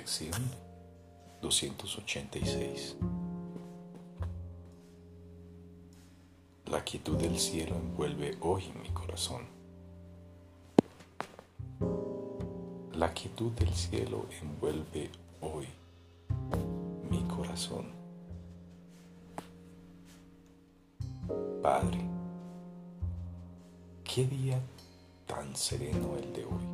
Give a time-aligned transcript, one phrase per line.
[0.00, 0.32] Lección
[1.42, 2.96] 286.
[6.64, 9.42] La quietud del cielo envuelve hoy mi corazón.
[12.94, 15.10] La quietud del cielo envuelve
[15.42, 15.68] hoy
[17.10, 17.92] mi corazón.
[21.62, 22.00] Padre,
[24.02, 24.58] qué día
[25.26, 26.64] tan sereno el de hoy.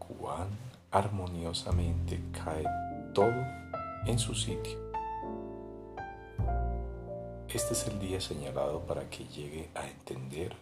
[0.00, 2.64] Cuán armoniosamente cae
[3.12, 3.44] todo
[4.06, 4.78] en su sitio.
[7.48, 10.56] Este es el día señalado para que llegue a entender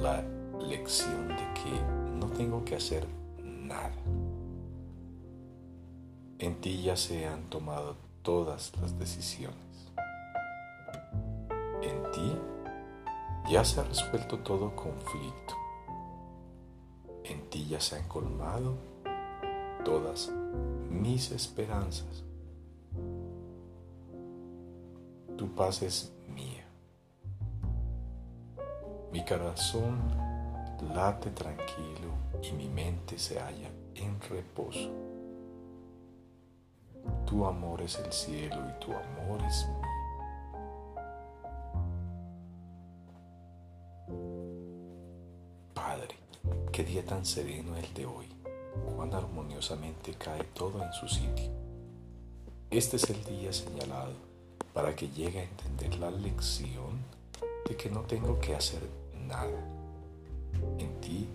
[0.00, 0.22] la
[0.60, 1.70] lección de que
[2.18, 3.06] no tengo que hacer
[3.38, 3.94] nada.
[6.38, 9.92] En ti ya se han tomado todas las decisiones.
[11.82, 12.38] En ti
[13.50, 15.54] ya se ha resuelto todo conflicto.
[17.24, 18.91] En ti ya se han colmado
[19.84, 20.30] todas
[20.90, 22.24] mis esperanzas.
[25.36, 26.64] Tu paz es mía.
[29.12, 29.98] Mi corazón
[30.94, 34.90] late tranquilo y mi mente se halla en reposo.
[37.26, 39.82] Tu amor es el cielo y tu amor es mío.
[45.74, 46.16] Padre,
[46.70, 48.41] qué día tan sereno el de hoy
[48.94, 51.50] cuán armoniosamente cae todo en su sitio.
[52.70, 54.12] Este es el día señalado
[54.72, 57.04] para que llegue a entender la lección
[57.68, 58.82] de que no tengo que hacer
[59.28, 59.60] nada.
[60.78, 61.28] En ti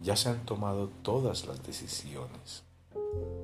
[0.00, 2.62] ya se han tomado todas las decisiones.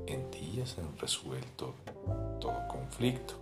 [0.06, 1.74] En ti ya se han resuelto
[2.40, 3.34] todo conflicto.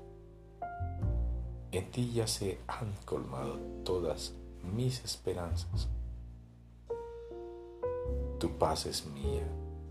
[1.72, 4.32] En ti ya se han colmado todas
[4.62, 5.88] mis esperanzas.
[8.38, 9.46] Tu paz es mía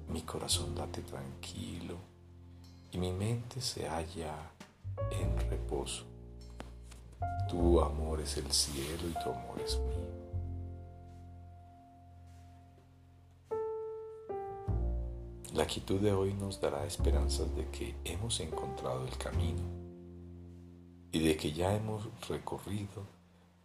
[0.09, 1.95] mi corazón late tranquilo
[2.91, 4.35] y mi mente se halla
[5.11, 6.03] en reposo.
[7.49, 10.25] Tu amor es el cielo y tu amor es mío.
[15.53, 19.61] La quietud de hoy nos dará esperanzas de que hemos encontrado el camino
[21.11, 23.05] y de que ya hemos recorrido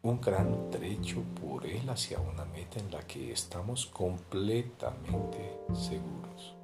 [0.02, 6.54] un gran trecho por él hacia una meta en la que estamos completamente seguros.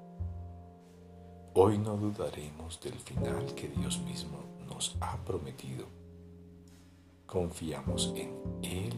[1.52, 4.38] Hoy no dudaremos del final que Dios mismo
[4.68, 5.86] nos ha prometido.
[7.26, 8.30] Confiamos en
[8.62, 8.94] Él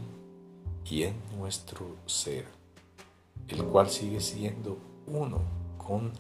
[0.84, 2.46] y en nuestro ser,
[3.48, 5.40] el cual sigue siendo uno
[5.76, 6.12] con.